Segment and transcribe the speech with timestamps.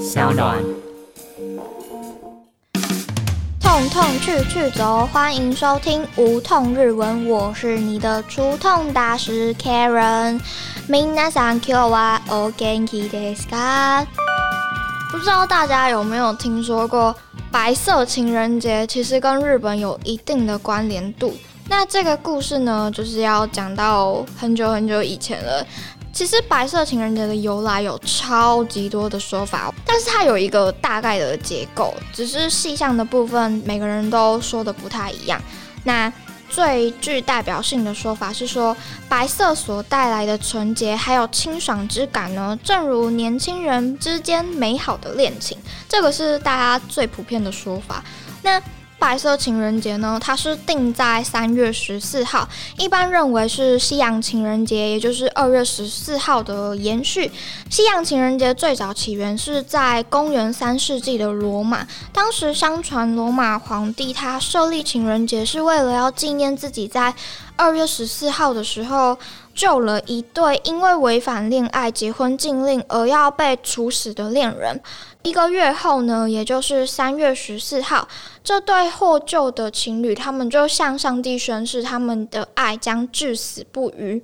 [0.00, 0.63] 小暖。
[3.59, 10.39] 痛痛去去走，欢迎收听无痛日文，我是你的除痛大师 Karen。
[10.87, 14.05] 皆さん今日はお元気ですか？
[15.11, 17.15] 不知道大家有没有听说过
[17.51, 18.85] 白色情人节？
[18.85, 21.33] 其实跟日本有一定的关联度。
[21.67, 25.65] 那这个故事呢，就是要讲到很久很久以前了。
[26.13, 35.41] 其实白色情人节的由来有超级多的说法，但是它有一个大概的结构，只是细项的部分每个人都说的不太一样。
[35.83, 36.11] 那
[36.49, 38.75] 最具代表性的说法是说，
[39.07, 45.57] 白色所带来的纯洁还有清爽之感呢，正如年轻人之间美好的恋情，
[45.87, 48.03] 这个是大家最普遍的说法。
[48.41, 48.61] 那
[49.01, 52.47] 白色情人节呢，它是定在三月十四号，
[52.77, 57.31] 一般认为是西洋情人节，也就是二月十四号的延续。
[57.67, 67.11] 西洋情人节最早起源是在公元三世纪的罗马，当时相传罗马皇帝他设立情人节是为了要纪念自己在
[67.55, 69.17] 二月十四号的时候
[69.53, 74.81] 救了一对因为违反恋爱结婚禁令而要被处死的恋人。
[75.23, 78.07] 一个月后呢，也就是三月十四号，
[78.43, 84.23] 这对获救的情侣，他们就向上帝宣誓，他们的爱将至死不渝。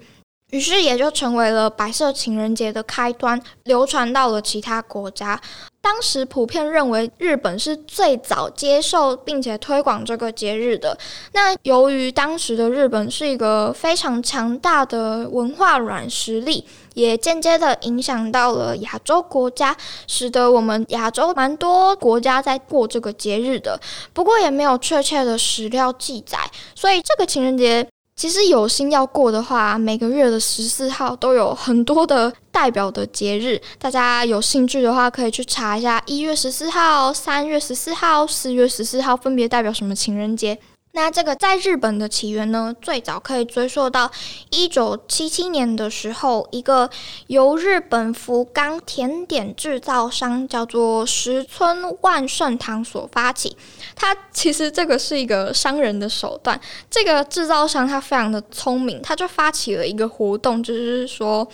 [0.51, 5.39] 于是也就成为了白色情人节的开端，流传到了其他国家。
[5.87, 10.97] 当时普遍认为日本是最早接受并且推广这个节日的。
[11.31, 19.73] 那由于当时的日本是一个非常强大的文化软实力，也间接的影响到了亚洲国家，
[20.07, 23.79] 使得我们亚洲蛮多国家在过这个节日的。
[24.11, 26.37] 不过也没有确切的史料记载，
[26.75, 27.87] 所以这个情人节。
[28.17, 33.61] 其实有心要过的话，每个月的十四号都有很多的代表的节日。
[33.77, 40.57] 大家有兴趣的话，可以去查一下一月十四号、三月十四号、四月十四号分别代表什么情人节。
[40.97, 44.11] 那这个在日本的起源呢，最早可以追溯到
[44.49, 46.89] 一九七七年的时候，一个
[47.27, 53.55] 由日本福冈甜点制造商叫做石村万盛堂所发起。
[53.95, 56.59] 它其实这个是一个商人的手段，
[56.89, 61.47] 这个制造商他非常的聪明，他就发起了一个活动，就是说。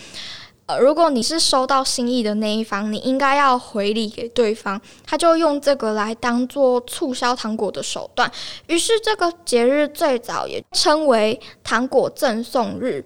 [0.66, 4.80] 呃，如果你是收到心意的那一方，你应该要回礼给对方。
[5.06, 8.32] 他就用这个来当做促销糖果的手段。
[8.68, 13.06] 于是这个节日最早也称为糖果赠送日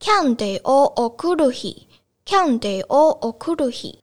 [0.00, 3.96] （Candy o Okuruhi），Candy o Okuruhi。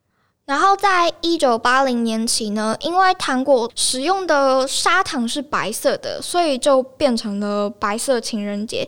[0.46, 8.86] 然后在一九八零年起呢，因为糖果使用的砂糖是白色的，所以就变成了白色情人节。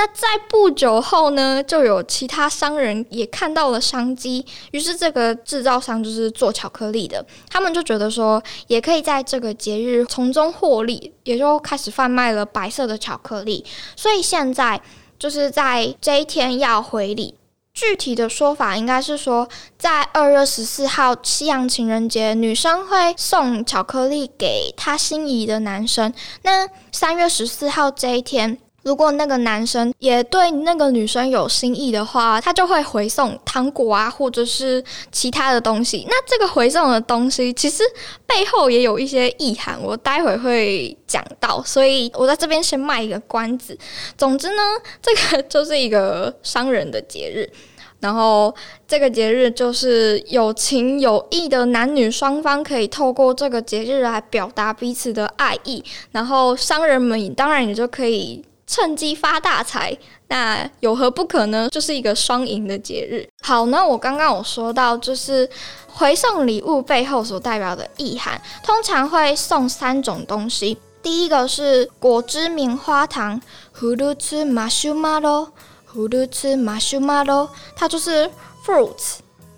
[0.00, 13.62] 那在不久后呢，就有其他商人也看到了商机，于是这个制造商就是做巧克力的，他们就觉得说，也可以在这个节日从中获利，也就开始贩卖了白色的巧克力。
[13.94, 14.80] 所以现在
[15.18, 17.34] 就是在这一天要回礼，
[17.74, 19.46] 具体的说法应该是说，
[19.76, 26.10] 在二月十四号西洋情人节，女生会送巧克力给她心仪的男生。
[26.40, 28.56] 那三月十四号这一天。
[28.82, 34.82] 如果那个男生也对那个女生有心意的话，他就会回送糖果啊，或者是
[35.12, 36.06] 其他的东西。
[36.08, 37.82] 那这个回送的东西其实
[38.26, 43.76] 背后也有一些意涵，我待会会讲到，所以我在这边先卖一个关子。
[44.16, 44.62] 总之呢，
[45.02, 47.52] 这个就是一个商人的节日，
[48.00, 48.54] 然后
[48.88, 58.42] 这个节日就是有情有义的男女双方可以透过这个节日来表达彼此的爱意，然后商人们当然也就可以。
[58.70, 59.98] 趁机发大财，
[60.28, 61.68] 那有何不可呢？
[61.72, 63.28] 就是一个双赢的节日。
[63.42, 65.50] 好，那我刚刚有说到，就是
[65.92, 70.78] 回送礼物背后所代表的意涵，通常会送三种东西。
[71.02, 73.42] 第一个是果汁棉花糖
[73.72, 78.30] h u r u t s marshmallow，h u r u t s marshmallow，它就是
[78.64, 79.16] fruits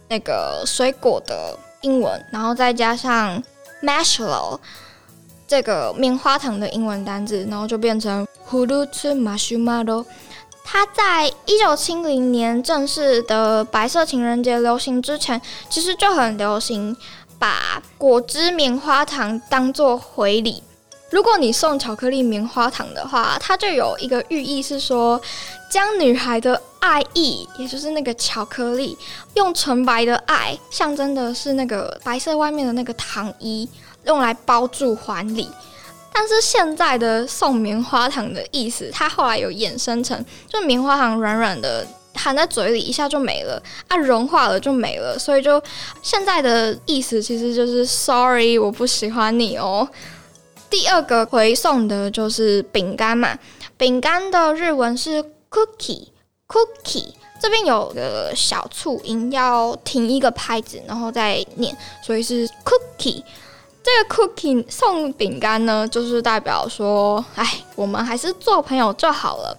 [0.08, 3.42] 那个水果的英文，然后再加上
[3.82, 4.58] Mashmallow。
[5.52, 10.02] 这个棉花糖的英文单字，然后就变成 fruit marshmallow。
[10.64, 15.38] 它在一九七零年正式的白色情人节流行之前，
[15.68, 16.96] 其实就很流行
[17.38, 20.62] 把果汁棉花糖当做回礼。
[21.10, 25.20] 如果你送巧克力棉花糖的话，它就有一个寓意是说，
[25.70, 28.96] 将女孩的爱意，也就是那个巧克力，
[29.34, 33.68] 用纯白的爱，象征的是那个白色外面的那个糖衣。
[34.04, 35.48] 用来包住还礼，
[36.12, 45.18] 但是现在的送棉花糖的意思，它后来有衍生成，就棉花糖软软的含在嘴里一下就没了啊，融化了就没了。
[45.18, 45.62] 所以就
[46.02, 49.88] 现在的意思其实就是 “sorry，我不喜欢你哦”。
[50.68, 53.38] 第二个回送的就是饼干嘛，
[53.76, 57.12] 饼干的日文是 “cookie”，cookie。
[57.40, 63.22] 这边有个小促音，要停一个拍子，然后再念，所以是 cookie。
[63.82, 67.44] 这个 cookie 送饼干呢，就是代表说，哎，
[67.74, 69.58] 我们还是做朋友就好了。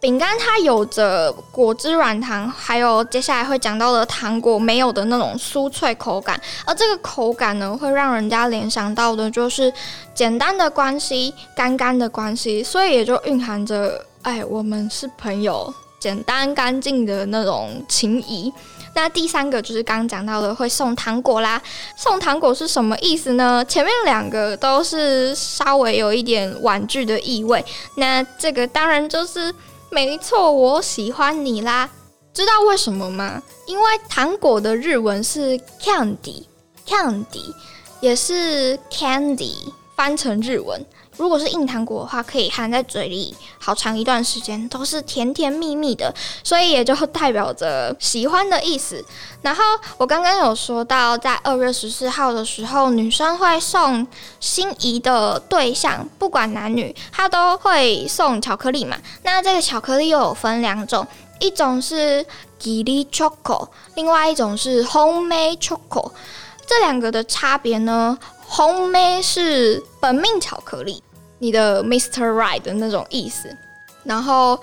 [0.00, 9.70] 饼干它有着果汁软糖，还有接下来会讲到的糖果没有的那种酥脆口感，而这个口感呢，会让人家联想到的就是
[10.14, 15.72] 简单的关系、干干的关系，所以也就蕴含着，哎，我们是朋友。
[16.00, 18.50] 简单干净的那种情谊。
[18.94, 21.60] 那第三个就是刚刚讲到的会送糖果啦。
[21.96, 23.64] 送糖果是什么意思呢？
[23.66, 27.64] 前面两个都是稍微有一点婉拒的意味。
[27.96, 29.54] 那这个当然就是
[29.90, 31.88] 没错，我喜欢你啦。
[32.32, 33.42] 知道为什么吗？
[33.66, 37.52] 因为糖果的日文是 candy，candy
[38.00, 39.54] 也是 candy，
[39.96, 40.84] 翻成日文。
[41.20, 49.04] 如果是硬糖果的话，可以含在嘴里好长一段时间，都是甜甜蜜蜜的，所以也就代表着喜欢的意思。
[49.42, 49.62] 然后
[49.98, 54.06] 我刚刚有说到，在二月十四号的时候，女生会送
[54.40, 58.96] 心仪的对象，不管男女，她都会送巧克力嘛。
[59.22, 61.06] 那这个巧克力又有分两种，
[61.38, 62.24] 一种是
[62.58, 66.12] Gili Choco，另外一种是 Homemade Choco。
[66.66, 68.18] 这两个的差别呢
[68.50, 71.02] ，Homemade 是本命巧克力。
[71.40, 72.30] 你的 Mr.
[72.30, 73.48] Right 的那种意思，
[74.04, 74.60] 然后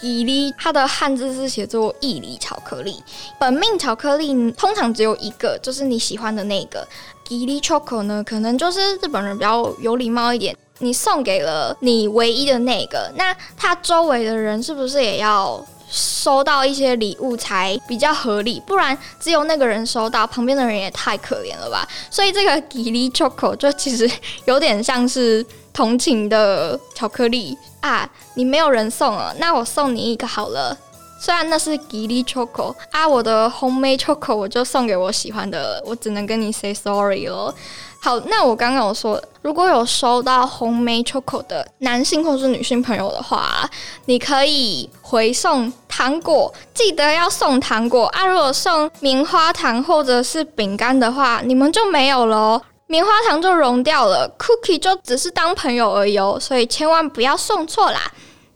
[0.00, 3.02] 伊梨它的汉字是写作伊梨巧克力，
[3.40, 6.86] 本命巧克力通常只有一个，就是你喜欢的那个。
[7.28, 15.66] 伊梨 choco 呢，可能就是日本人比较有礼貌一点，你送给了你唯一的那个，那他周围的人是不是也要？
[15.90, 21.88] 收到一些礼物才比较合理，不然只有那个人收到，旁边的人也太可怜了吧。
[22.10, 24.10] 所以这个 Gili Choco 就其实
[24.44, 30.76] 有点像是同情的巧克力啊，你没有人送了，那我送你一个好了。
[31.20, 37.52] 虽然那是 Gili Choco 啊，我的 Homemade Choco 我就送给我喜欢的，我只能跟你 say sorry 了。
[38.00, 43.68] 好，那我刚刚有说，如果有收到红莓 chocolate 的男性或是女性朋友的话，
[44.04, 48.24] 你可以回送糖果，记得要送糖果啊。
[48.24, 58.00] 如果送棉花糖或者是饼干的话，你们就没有了，棉花糖就融掉了，cookie 就只是当朋友而已哦，所以千万不要送错啦。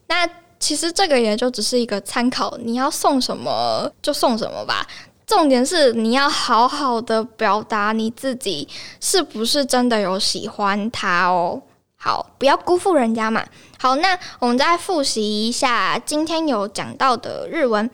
[0.06, 0.26] 那
[0.60, 4.86] 其实这个也就只是一个参考，你要送什么就送什么吧。
[5.34, 8.68] 重点是你要好好的表达你自己
[9.00, 11.62] 是不是真的有喜欢他哦。
[11.96, 13.42] 好，不要辜负人家嘛。
[13.78, 17.90] 好，那我们再复习一下今天有讲到的日文。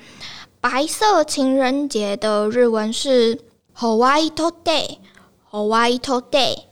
[0.60, 3.38] 白色情人节的日文是
[3.76, 6.64] Hawaii to day，Hawaii to day。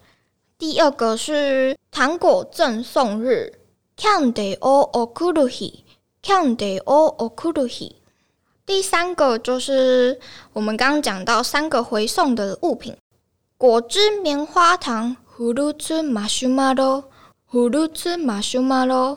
[0.58, 3.52] 第二个是糖果赠送日
[3.96, 7.92] ，Candy o Okuruhi，Candy o Okuruhi。
[8.66, 10.18] 第三个就是
[10.52, 12.96] 我们刚刚讲到三个回送的物品：
[13.56, 17.08] 果汁、棉花糖、葫芦汁、马修马罗、
[17.48, 19.16] 葫芦汁、马修马罗。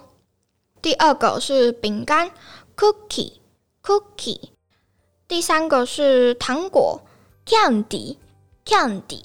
[0.84, 2.30] 第二个是饼干
[2.78, 4.50] ，cookie，cookie。
[5.28, 7.02] 第三个是糖果
[7.48, 9.24] ，candy，candy。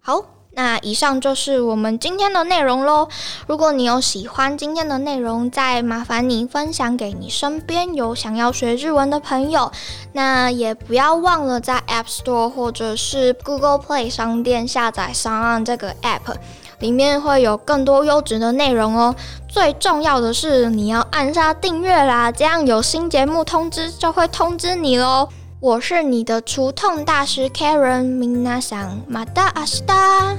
[0.00, 0.41] 好。
[0.54, 3.08] 那以上就是我们今天的内容喽。
[3.46, 9.72] 如果你有喜欢今天的内容，再麻烦你分享给你身边有想要学日文的朋友。
[10.12, 16.34] 那也不要忘了在 App Store 或者是 Google Play 商店下载上岸这个 App，
[16.80, 19.14] 里面会有更多优质的内容哦。
[19.48, 25.28] 最重要的是你要按下订阅啦，这样有新节目通知就会通知你喽。
[25.62, 30.36] 我是你的除痛大师 Karen，Minasan，马达阿西达。